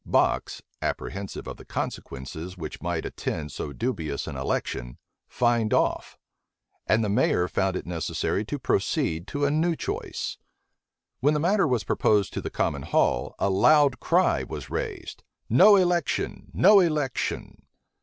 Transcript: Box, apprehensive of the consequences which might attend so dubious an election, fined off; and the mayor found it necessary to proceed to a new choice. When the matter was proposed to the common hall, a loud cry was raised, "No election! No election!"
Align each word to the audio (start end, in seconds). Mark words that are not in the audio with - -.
Box, 0.03 0.63
apprehensive 0.81 1.45
of 1.47 1.57
the 1.57 1.63
consequences 1.63 2.57
which 2.57 2.81
might 2.81 3.05
attend 3.05 3.51
so 3.51 3.71
dubious 3.71 4.25
an 4.25 4.35
election, 4.35 4.97
fined 5.27 5.75
off; 5.75 6.17
and 6.87 7.03
the 7.03 7.07
mayor 7.07 7.47
found 7.47 7.75
it 7.75 7.85
necessary 7.85 8.43
to 8.45 8.57
proceed 8.57 9.27
to 9.27 9.45
a 9.45 9.51
new 9.51 9.75
choice. 9.75 10.39
When 11.19 11.35
the 11.35 11.39
matter 11.39 11.67
was 11.67 11.83
proposed 11.83 12.33
to 12.33 12.41
the 12.41 12.49
common 12.49 12.81
hall, 12.81 13.35
a 13.37 13.51
loud 13.51 13.99
cry 13.99 14.41
was 14.41 14.71
raised, 14.71 15.21
"No 15.51 15.75
election! 15.75 16.49
No 16.51 16.79
election!" 16.79 17.61